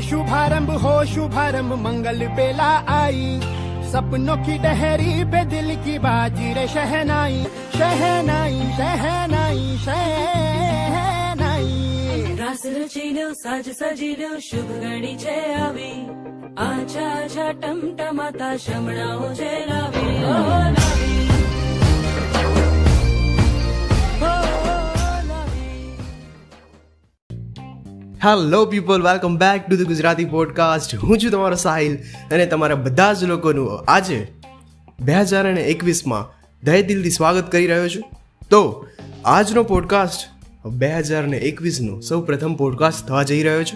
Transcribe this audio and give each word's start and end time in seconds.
शुभारंभ 0.00 0.70
हो 0.82 0.94
शुभारंभ 1.06 1.72
मंगल 1.82 2.26
बेला 2.36 2.70
आई 2.94 3.40
सपनों 3.92 4.36
की 4.44 4.56
डहरी 4.58 5.24
पे 5.32 5.44
दिल 5.50 5.74
की 5.84 5.98
बाजी 5.98 6.52
रे 6.54 6.66
शहनाई 6.68 7.42
शहनाई 7.76 8.60
शहनाई 8.78 9.64
शहनाई 9.86 11.74
રાસ 12.40 12.62
રચીનો 12.72 13.26
સાજ 13.42 13.66
સજીનો 13.72 14.30
શુભ 14.48 14.72
ગણી 14.82 15.14
છે 15.22 15.36
આવી 15.56 15.94
આછા 16.58 17.08
આછા 17.12 17.52
ટમટમાતા 17.54 18.52
શમણાઓ 18.58 19.30
છે 19.38 19.52
લાવી 19.70 20.79
hello 28.25 28.65
people 28.65 29.01
welcome 29.01 29.37
back 29.37 29.67
to 29.67 29.75
the 29.75 29.87
Gujarati 29.87 30.25
podcast 30.25 30.95
હું 30.95 31.17
છું 31.17 31.31
તમારો 31.31 31.55
સાહિલ 31.55 31.95
અને 32.31 32.45
તમારા 32.45 32.75
બધા 32.75 33.13
જ 33.13 33.23
લોકોનું 33.23 33.79
આજે 33.87 34.27
બે 34.99 35.13
હજાર 35.13 35.49
અને 35.49 35.61
એકવીસમાં 35.61 36.49
દહે 36.63 36.81
દિલથી 36.81 37.09
સ્વાગત 37.09 37.51
કરી 37.51 37.67
રહ્યો 37.67 37.89
છું. 37.89 38.03
તો, 38.49 38.87
આજનો 39.25 39.63
પોડકાસ્ટ 39.63 40.29
બે 40.65 40.95
હજાર 40.95 41.27
ને 41.27 41.37
એકવીસનો 41.37 41.99
સૌ 41.99 42.21
પ્રથમ 42.21 42.53
પોડકાસ્ટ 42.53 43.07
થવા 43.07 43.23
જઈ 43.23 43.43
રહ્યો 43.43 43.63
છે 43.63 43.75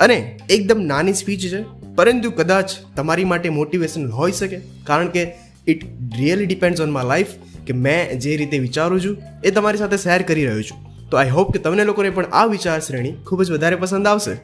અને 0.00 0.40
એકદમ 0.50 0.80
નાની 0.80 1.14
સ્પીચ 1.14 1.40
છે, 1.40 1.62
પરંતુ 1.94 2.30
કદાચ 2.30 2.70
તમારી 2.96 3.24
માટે 3.24 3.48
મોટિવેશનલ 3.48 4.10
હોઈ 4.10 4.32
શકે, 4.32 4.60
કારણ 4.84 5.08
કે 5.08 5.34
it 5.68 5.84
really 6.18 6.46
depends 6.46 6.80
on 6.80 6.90
my 6.90 7.04
life 7.04 7.26
કે 7.66 7.72
મેં 7.72 8.18
જે 8.18 8.36
રીતે 8.36 8.58
વિચારું 8.58 9.00
છું 9.00 9.16
એ 9.44 9.50
તમારી 9.50 9.78
સાથે 9.78 9.96
શેર 9.96 10.22
કરી 10.22 10.44
રહ્યો 10.44 10.62
છું. 10.62 10.89
તો 11.10 11.16
આઈ 11.16 11.28
હોપ 11.28 11.52
કે 11.52 11.58
તમને 11.58 11.84
લોકોને 11.84 12.10
પણ 12.10 12.24
આ 12.32 12.44
વિચાર 12.44 12.78
શ્રેણી 12.80 13.12
ખૂબ 13.26 13.42
જ 13.42 13.50
વધારે 13.50 13.76
પસંદ 13.76 14.06
આવશે. 14.06 14.34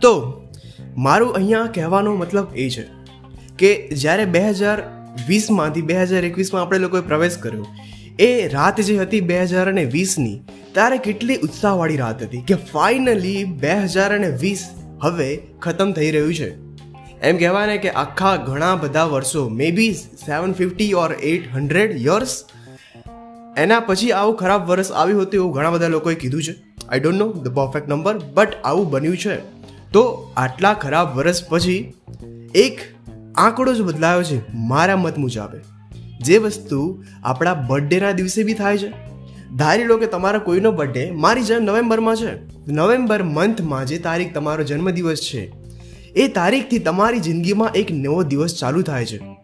તો, 0.00 0.12
મારું 0.96 1.34
અહીંયા 1.34 1.72
કહેવાનો 1.74 2.14
મતલબ 2.16 2.56
એ 2.56 2.70
છે 2.70 2.86
કે 3.58 3.72
જ્યારે 3.96 4.24
બે 4.24 4.44
હજાર 4.50 4.78
વીસમાંથી 5.28 5.82
બે 5.82 5.98
હજાર 6.02 6.24
એકવીસમાં 6.24 6.62
આપણે 6.62 6.78
લોકોએ 6.78 7.00
પ્રવેશ 7.00 7.36
કર્યો, 7.36 7.66
એ 8.20 8.48
રાત 8.48 8.80
જે 8.80 8.98
હતી 8.98 9.20
બે 9.20 9.42
હજાર 9.42 9.66
અને 9.68 9.84
વીસની, 9.84 10.38
ત્યારે 10.72 10.98
કેટલી 10.98 11.36
ઉત્સાહવાળી 11.36 11.96
રાત 11.96 12.22
હતી 12.22 12.40
કે 12.40 12.54
ફાઇનલી 12.54 13.44
બે 13.44 13.74
હજાર 13.84 14.08
અને 14.14 14.30
વીસ 14.30 14.64
હવે 15.02 15.28
ખતમ 15.62 15.92
થઈ 15.92 16.10
રહ્યું 16.10 16.34
છે. 16.34 16.50
એમ 17.22 17.36
કહેવાય 17.36 17.66
ને 17.66 17.78
કે 17.78 17.90
આખા 17.90 18.36
ઘણા 18.36 18.74
બધા 18.74 19.04
વર્ષો 19.04 19.48
maybe 19.70 19.94
seven 20.26 20.52
fifty 20.52 20.92
or 20.92 21.12
eight 21.22 21.48
hundred 21.54 21.96
years 22.02 22.34
એના 23.58 23.80
પછી 23.80 24.12
આવું 24.12 24.36
ખરાબ 24.36 24.68
વર્ષ 24.68 24.92
આવ્યું 24.92 25.22
હતું 25.22 25.34
એવું 25.34 25.52
ઘણા 25.52 25.70
બધા 25.70 25.88
લોકોએ 25.88 26.14
કીધું 26.14 26.42
છે. 26.42 26.54
I 26.88 27.00
don't 27.00 27.18
know 27.18 27.32
the 27.32 27.48
perfect 27.48 27.88
number 27.88 28.18
but 28.34 28.52
આવું 28.64 28.90
બન્યું 28.90 29.16
છે. 29.16 29.36
તો 29.92 30.32
આટલા 30.36 30.74
ખરાબ 30.74 31.16
વર્ષ 31.16 31.48
પછી 31.48 31.94
એક 32.54 32.78
આંકડો 33.34 33.74
જ 33.74 33.82
બદલાયો 33.82 34.22
છે 34.22 34.38
મારા 34.54 34.96
મત 34.96 35.18
મુજબે. 35.18 35.60
જે 36.20 36.38
વસ્તુ 36.38 37.04
આપણા 37.22 37.54
બર્થડેના 37.54 38.12
દિવસે 38.12 38.42
બી 38.42 38.54
થાય 38.54 38.78
છે. 38.78 38.90
ધારી 39.56 39.84
લો 39.84 39.96
કે 39.96 40.06
તમારા 40.06 40.38
કોઈનો 40.38 40.72
બર્થડે 40.72 41.10
મારી 41.10 41.42
જન્મ 41.42 41.64
નવેમ્બરમાં 41.64 42.16
છે. 42.16 42.32
નવેમ્બર 42.72 43.22
મંથમાં 43.22 43.86
જે 43.86 43.98
તારીખ 43.98 44.34
તમારો 44.34 44.64
જન્મદિવસ 44.64 45.20
છે, 45.20 45.42
એ 46.16 46.28
તારીખથી 46.28 46.78
તમારી 46.78 47.20
જિંદગીમાં 47.20 47.72
એક 47.72 47.92
નવો 47.92 48.22
દિવસ 48.22 48.54
ચાલુ 48.60 48.82
થાય 48.82 49.06
છે. 49.06 49.37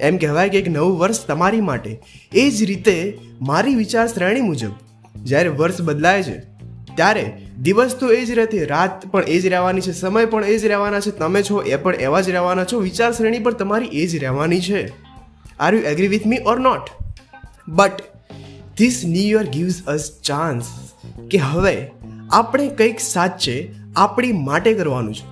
એમ 0.00 0.16
કહેવાય 0.16 0.48
કે 0.48 0.58
એક 0.58 0.68
નવું 0.68 0.98
વર્ષ 0.98 1.26
તમારી 1.26 1.60
માટે. 1.60 2.00
એ 2.34 2.50
જ 2.50 2.62
રીતે 2.62 3.18
મારી 3.40 3.74
વિચાર 3.74 4.06
શ્રેણી 4.06 4.40
મુજબ, 4.40 4.70
જ્યારે 5.24 5.48
વર્ષ 5.48 5.80
બદલાય 5.80 6.22
છે, 6.22 6.38
ત્યારે 6.96 7.42
દિવસ 7.62 7.96
તો 7.96 8.12
એ 8.12 8.24
જ 8.24 8.30
રહેતી, 8.30 8.64
રાત 8.64 9.06
પણ 9.06 9.24
એ 9.24 9.38
જ 9.38 9.46
રહેવાની 9.46 9.80
છે, 9.80 9.92
સમય 9.92 10.24
પણ 10.24 10.44
એ 10.44 10.58
જ 10.58 10.66
રહેવાના 10.66 11.00
છે, 11.00 11.10
તમે 11.10 11.42
છો 11.42 11.62
એ 11.62 11.76
પણ 11.76 11.94
એવા 11.94 12.20
જ 12.20 12.30
રહેવાના 12.30 12.64
છો 12.64 12.78
વિચાર 12.78 13.12
શ્રેણી 13.12 13.38
પણ 13.38 13.52
તમારી 13.52 13.86
એ 13.86 14.06
જ 14.06 14.16
રહેવાની 14.16 14.60
છે. 14.60 14.88
Are 15.60 15.74
you 15.74 15.80
agree 15.80 16.08
with 16.08 16.26
me 16.26 16.38
or 16.46 16.58
not 16.58 16.90
but 17.68 18.02
this 18.76 19.02
new 19.06 19.40
year 19.40 19.46
gives 19.46 19.84
us 19.86 20.10
chance 20.24 20.64
કે 21.30 21.38
હવે 21.38 21.90
આપણે 22.30 22.68
કંઈક 22.68 23.00
સાચે 23.00 23.74
આપણી 23.96 24.32
માટે 24.32 24.74
કરવાનું 24.74 25.14
છે. 25.14 25.26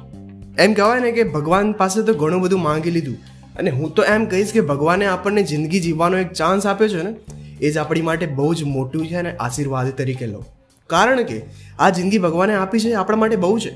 એમ 0.62 0.74
કહેવાય 0.74 1.00
ને 1.00 1.12
કે 1.12 1.22
ભગવાન 1.22 1.72
પાસે 1.72 2.02
તો 2.02 2.14
ઘણું 2.14 2.40
બધું 2.40 2.62
માંગી 2.62 2.90
લીધું. 2.90 3.16
અને 3.58 3.70
હું 3.70 3.94
તો 3.94 4.02
એમ 4.02 4.24
કહીશ 4.24 4.52
કે 4.52 4.60
ભગવાને 4.60 5.06
આપણને 5.06 5.42
જિંદગી 5.42 5.80
જીવવાનો 5.80 6.18
એક 6.18 6.32
ચાન્સ 6.32 6.66
આપ્યો 6.66 6.88
છે 6.88 7.02
ને, 7.02 7.14
એ 7.60 7.70
જ 7.70 7.78
આપણી 7.78 8.02
માટે 8.02 8.26
બહુ 8.26 8.54
જ 8.54 8.62
મોટું 8.62 9.06
છે 9.06 9.14
અને 9.14 9.36
આશીર્વાદ 9.36 9.88
તરીકે 9.88 10.26
લો 10.26 10.44
કારણ 10.86 11.22
કે 11.22 11.42
આ 11.78 11.90
જિંદગી 11.90 12.18
ભગવાને 12.18 12.54
આપી 12.54 12.78
છે 12.78 12.92
આપણા 12.92 13.16
માટે 13.16 13.36
બહુ 13.36 13.58
છે. 13.58 13.72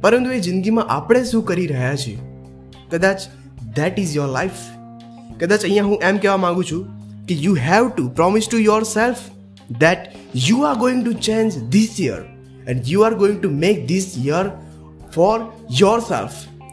પરંતુ 0.00 0.30
એ 0.30 0.40
જિંદગીમાં 0.40 0.88
આપણે 0.88 1.24
શું 1.24 1.44
કરી 1.44 1.66
રહ્યા 1.66 1.96
છીએ? 1.96 2.18
કદાચ 2.90 3.20
ધેટ 3.76 3.98
ઇઝ 3.98 4.16
યોર 4.16 4.28
લાઈફ 4.28 4.50
કદાચ 5.40 5.62
અહીંયા 5.62 5.84
હું 5.84 6.02
એમ 6.02 6.18
કહેવા 6.18 6.36
માગું 6.36 6.64
છું 6.64 6.86
કે 7.26 7.34
you 7.34 7.54
have 7.54 7.88
to 7.88 8.08
promise 8.08 8.48
to 8.50 8.58
yourself 8.82 9.16
that 9.78 9.98
you 10.48 10.58
are 10.58 10.76
going 10.76 11.04
to 11.04 11.12
change 11.12 11.58
this 11.58 11.96
year 12.00 12.24
and 12.68 12.82
you 12.88 13.00
are 13.00 13.14
going 13.14 13.42
to 13.42 13.50
make 13.50 13.86
this 13.86 14.14
year 14.18 14.50
for 15.14 15.40
yourself 16.00 16.30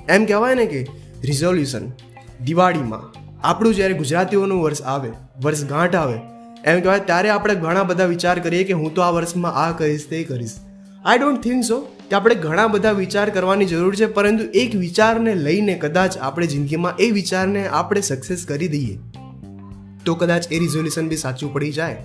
એમ 0.10 0.26
કહેવાય 0.26 0.56
ને 0.56 0.66
કે 0.66 0.88
રિઝોલ્યુશન 1.24 1.82
દિવાળીમાં. 2.44 3.28
આપણું 3.48 3.76
જ્યારે 3.76 3.94
ગુજરાતીઓનું 3.94 4.64
વર્ષ 4.64 4.82
આવે 4.82 5.10
વર્ષગાંઠ 5.44 5.96
આવે, 5.96 6.18
એમ 6.66 6.80
કહેવાય, 6.80 7.00
ત્યારે 7.00 7.30
આપણે 7.30 7.56
ઘણા 7.56 7.84
બધા 7.84 8.06
વિચાર 8.06 8.40
કરીએ 8.40 8.64
કે 8.64 8.74
હું 8.74 8.94
તો 8.94 9.02
આ 9.02 9.10
વર્ષમાં 9.10 9.54
આ 9.54 9.72
કરીશ 9.72 10.10
તે 10.10 10.24
કરીશ. 10.24 10.54
આઈ 11.06 11.18
ડોન્ટ 11.18 11.42
થિંક 11.42 11.64
સો 11.64 11.80
કે 11.80 12.16
આપણે 12.16 12.36
ઘણા 12.36 12.68
બધા 12.68 12.92
વિચાર 12.92 13.30
કરવાની 13.30 13.66
જરૂર 13.66 13.96
છે, 13.96 14.06
પરંતુ 14.06 14.44
એક 14.44 14.76
વિચારને 14.76 15.36
લઈને 15.36 15.74
કદાચ 15.74 16.18
આપણે 16.18 16.48
જિંદગીમાં 16.48 16.96
એ 16.96 17.12
વિચારને 17.12 17.68
આપણે 17.68 18.02
સક્સેસ 18.02 18.46
કરી 18.46 18.68
દઈએ. 18.68 19.00
તો 20.06 20.16
કદાચ 20.16 20.52
એ 20.52 20.60
રિઝોલ્યુશન 20.60 21.08
બી 21.08 21.18
સાચું 21.18 21.54
પડી 21.54 21.72
જાય. 21.72 21.96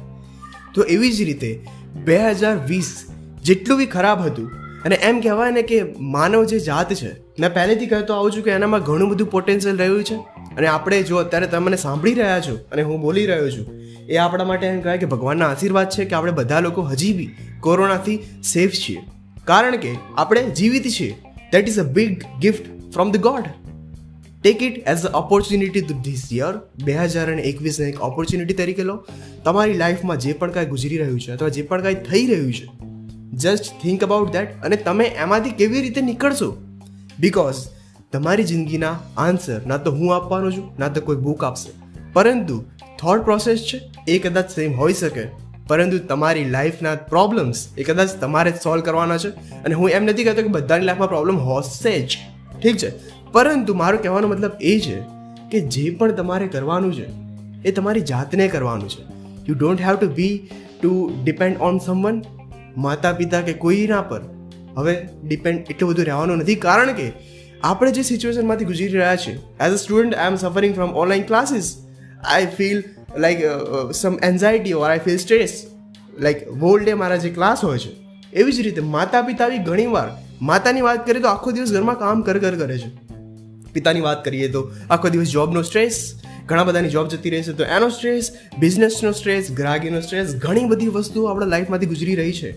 તો 0.75 0.83
એવી 0.83 1.13
જ 1.13 1.23
રીતે, 1.23 1.67
બે 2.05 2.31
હજાર 2.31 2.67
વીસ 2.67 3.05
જેટલું 3.43 3.79
બી 3.79 3.87
ખરાબ 3.87 4.23
હતું 4.23 4.51
અને 4.85 4.97
એમ 5.03 5.21
કહેવાય 5.21 5.51
ને 5.51 5.63
કે 5.63 5.79
માનવ 6.11 6.45
જે 6.45 6.59
જાત 6.61 6.93
છે, 6.95 7.11
મેં 7.41 7.55
પહેલેથી 7.55 7.87
કહેતો 7.87 8.15
આવું 8.15 8.33
છું 8.33 8.45
કે 8.45 8.51
એનામાં 8.51 8.83
ઘણું 8.83 9.11
બધું 9.11 9.31
પોટેન્શિયલ 9.31 9.79
રહ્યું 9.79 10.05
છે. 10.05 10.17
અને 10.57 10.67
આપણે 10.67 11.03
જો 11.03 11.17
અત્યારે 11.17 11.47
તમે 11.47 11.67
મને 11.67 11.77
સાંભળી 11.77 12.15
રહ્યા 12.15 12.41
છો 12.41 12.55
અને 12.73 12.83
હું 12.83 13.01
બોલી 13.01 13.27
રહ્યો 13.27 13.51
છું, 13.51 13.67
એ 14.09 14.17
આપણા 14.17 14.45
માટે 14.45 14.67
એમ 14.67 14.81
કહેવાય 14.81 14.99
કે 14.99 15.07
ભગવાનના 15.07 15.49
આશીર્વાદ 15.49 15.91
છે 15.91 16.05
કે 16.05 16.15
આપણે 16.15 16.33
બધા 16.33 16.61
લોકો 16.61 16.83
હજી 16.83 17.13
બી 17.13 17.31
કોરોનાથી 17.61 18.19
સેફ 18.45 18.79
છીએ. 18.79 19.01
કારણ 19.45 19.77
કે 19.77 19.97
આપણે 20.19 20.43
જીવિત 20.43 20.89
છીએ. 20.91 21.15
That 21.53 21.69
is 21.69 21.79
a 21.79 21.89
big 21.93 22.23
gift 22.41 22.71
from 22.93 23.11
the 23.11 23.21
God 23.21 23.51
take 24.45 24.63
it 24.63 24.79
as 24.89 25.03
a 25.03 25.11
opportunity 25.17 25.81
to 25.81 25.95
this 26.03 26.23
year 26.33 26.55
બે 26.85 26.95
હજાર 26.95 27.27
અને 27.33 27.43
એકવીસને 27.43 27.89
એક 27.89 28.01
ઓપોર્ચ્યુનિટી 28.03 28.55
તરીકે 28.55 28.83
લો. 28.83 28.97
તમારી 29.45 29.75
લાઈફમાં 29.75 30.19
જે 30.19 30.33
પણ 30.33 30.51
કાંઈ 30.51 30.67
ગુજરી 30.67 30.99
રહ્યું 30.99 31.21
છે 31.21 31.33
અથવા 31.33 31.49
જે 31.49 31.63
પણ 31.63 31.83
કાંઈ 31.83 31.95
થઈ 32.11 32.27
રહ્યું 32.27 32.53
છે 32.53 32.67
જસ્ટ 33.33 33.83
થિંક 33.83 34.05
અબાઉટ 34.05 34.33
દેટ 34.33 34.63
અને 34.63 34.77
તમે 34.77 35.05
એમાંથી 35.05 35.51
કેવી 35.51 35.81
રીતે 35.81 36.01
નીકળશો? 36.01 36.57
બિકોઝ 37.21 37.55
તમારી 38.13 38.45
જિંદગીના 38.45 38.99
આન્સર 39.17 39.67
ના 39.67 39.77
તો 39.77 39.91
હું 39.91 40.17
આપવાનો 40.17 40.51
છું, 40.51 40.77
ના 40.79 40.89
તો 40.89 41.01
કોઈ 41.01 41.17
બુક 41.17 41.45
આપશે. 41.45 41.71
પરંતુ 42.13 42.65
થોટ 43.01 43.23
પ્રોસેસ 43.23 43.59
છે, 43.59 43.81
એ 44.09 44.19
કદાચ 44.19 44.51
સેમ 44.51 44.73
હોઈ 44.73 44.93
શકે. 44.93 45.25
પરંતુ 45.69 45.99
તમારી 45.99 46.45
લાઈફના 46.45 46.95
પ્રોબ્લેમ્સ 46.95 47.69
એ 47.79 47.83
કદાચ 47.83 48.09
તમારે 48.21 48.51
જ 48.51 48.57
સોલ્વ 48.57 48.83
કરવાના 48.83 49.19
છે. 49.19 49.29
અને 49.29 49.75
હું 49.75 49.91
એમ 49.91 50.05
નથી 50.05 50.25
કહેતો 50.25 50.43
કે 50.43 50.49
બધાની 50.49 50.85
લાઈફમાં 50.85 51.09
પ્રોબ્લેમ 51.09 51.39
હશે 51.39 52.07
જ. 52.07 52.17
ઠીક 52.63 52.77
છે? 52.77 52.93
પરંતુ 53.33 53.75
મારો 53.75 53.99
કહેવાનો 53.99 54.29
મતલબ 54.29 54.51
એ 54.61 54.81
છે 54.81 55.01
કે 55.51 55.61
જે 55.61 55.91
પણ 55.91 56.13
તમારે 56.13 56.49
કરવાનું 56.49 56.95
છે, 56.95 57.07
એ 57.69 57.73
તમારી 57.73 58.01
જાતને 58.01 58.49
કરવાનું 58.49 58.89
છે. 58.89 59.03
You 59.49 59.55
don't 59.55 59.81
have 59.81 59.97
to 59.97 60.09
be 60.09 60.51
to 60.83 61.13
depend 61.25 61.57
on 61.57 61.79
someone 61.79 62.23
માતા 62.77 63.13
પિતા 63.13 63.41
કે 63.41 63.53
કોઈના 63.53 64.03
પર 64.03 64.21
હવે 64.77 65.09
ડિપેન્ડ 65.25 65.71
એટલું 65.71 65.91
બધું 65.91 66.05
રહેવાનું 66.05 66.37
નથી. 66.37 66.55
કારણ 66.55 66.93
કે 66.93 67.13
આપણે 67.63 67.93
જે 67.93 68.03
સિચ્યુએશનમાંથી 68.03 68.65
ગુજરી 68.65 68.89
રહ્યા 68.89 69.17
છીએ 69.17 69.35
as 69.35 69.73
a 69.73 69.77
student 69.77 70.15
I 70.15 70.27
am 70.27 70.37
suffering 70.37 70.75
from 70.75 70.91
online 70.91 71.23
classes 71.23 71.77
I 72.25 72.47
feel 72.47 72.83
like 73.19 73.39
some 73.95 74.19
anxiety 74.23 74.73
or 74.73 74.91
I 74.91 74.99
feel 74.99 75.19
stress 75.19 75.67
like 76.19 76.49
whole 76.49 76.85
day 76.85 76.95
મારા 76.95 77.17
જે 77.17 77.31
ક્લાસ 77.31 77.65
હોય 77.65 77.79
છે, 77.79 77.93
એવી 78.33 78.53
જ 78.53 78.61
રીતે 78.61 78.81
માતા 78.81 79.23
પિતા 79.23 79.49
બી 79.49 79.59
ઘણીવાર 79.59 80.09
માતાની 80.43 80.81
વાત 80.81 81.07
કરીએ 81.07 81.23
તો 81.23 81.29
આખો 81.29 81.51
દિવસ 81.51 81.73
ઘરમાં 81.73 81.99
કામ 81.99 82.23
કર 82.23 82.39
કર, 82.39 82.55
કરે 82.57 82.79
છે. 82.79 82.91
પિતાની 83.73 84.01
વાત 84.01 84.25
કરીએ 84.25 84.49
તો 84.49 84.71
આખો 84.91 85.09
દિવસ 85.09 85.29
જોબનો 85.29 85.63
સ્ટ્રેસ 85.63 86.22
ઘણા 86.47 86.65
બધાની 86.65 86.89
જોબ 86.89 87.09
જતી 87.09 87.31
રહેશે 87.31 87.53
તો 87.53 87.65
એનો 87.65 87.89
સ્ટ્રેસ 87.89 88.31
બિઝનેસનો 88.59 89.13
સ્ટ્રેસ 89.13 89.51
ગ્રાહકીનો 89.53 90.01
સ્ટ્રેસ 90.01 90.35
ઘણી 90.37 90.65
બધી 90.65 90.89
વસ્તુઓ 90.89 91.27
આપણા 91.27 91.47
લાઈફમાંથી 91.47 91.87
ગુજરી 91.87 92.15
રહી 92.15 92.33
છે. 92.33 92.53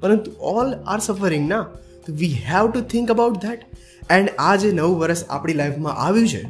પરંતુ 0.00 0.32
ઓલ 0.40 0.72
આર 0.86 1.00
સફરિંગ 1.00 1.48
ના. 1.48 1.62
તો 2.06 2.12
we 2.12 2.32
have 2.32 2.70
to 2.70 2.80
think 2.80 3.10
about 3.10 3.36
that 3.36 3.60
and 4.10 4.30
આ 4.38 4.56
જે 4.56 4.72
નવું 4.72 4.98
વર્ષ 4.98 5.24
આપણી 5.24 5.54
લાઈફમાં 5.54 5.94
આવ્યું 5.94 6.28
છે, 6.28 6.42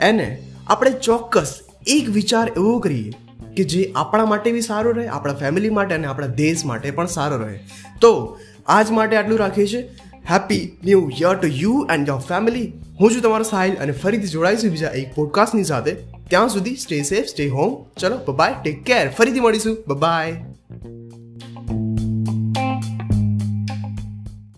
એને 0.00 0.26
આપણે 0.66 0.90
ચોક્કસ 0.90 1.60
એક 1.86 2.08
વિચાર 2.08 2.48
એવો 2.48 2.78
કરીએ 2.78 3.12
કે 3.56 3.64
જે 3.64 3.92
આપણા 3.96 4.24
માટે 4.24 4.52
બી 4.52 4.60
સારો 4.60 4.90
રહે, 4.90 5.06
આપણા 5.06 5.34
ફેમિલી 5.34 5.70
માટે 5.70 5.94
અને 5.94 6.06
આપણા 6.06 6.26
દેશ 6.26 6.64
માટે 6.64 6.90
પણ 6.90 7.06
સારો 7.06 7.36
રહે. 7.36 7.58
તો 8.00 8.38
આજ 8.66 8.90
માટે 8.90 9.16
આટલું 9.16 9.38
રાખીએ 9.38 9.66
છીએ. 9.66 9.82
Happy 10.30 10.78
new 10.84 11.10
year 11.22 11.34
to 11.34 11.46
you 11.46 11.86
and 11.92 12.08
your 12.08 12.18
family 12.18 12.72
હું 13.00 13.12
છું 13.14 13.22
તમારો 13.22 13.42
સાહિલ 13.42 13.74
અને 13.74 13.92
ફરીથી 13.92 14.26
જોડાઈશું 14.26 14.70
બીજા 14.70 14.88
એક 14.88 15.14
પોડકાસ્ટની 15.14 15.64
સાથે. 15.64 15.92
ત્યાં 16.30 16.48
સુધી 16.48 16.76
સ્ટે 16.76 17.02
સેફ 17.02 17.26
સ્ટે 17.26 17.48
હોમ 17.48 17.84
ચલો 18.00 18.32
બાય 18.32 18.54
ટેક 18.62 18.84
કેર 18.84 19.10
ફરીથી 19.10 19.40
મળીશું. 19.40 19.94
બાય 19.94 20.32